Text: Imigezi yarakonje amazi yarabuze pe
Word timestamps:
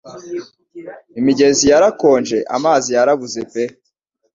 Imigezi 1.19 1.63
yarakonje 1.71 2.37
amazi 2.55 2.89
yarabuze 2.97 3.41
pe 3.51 3.63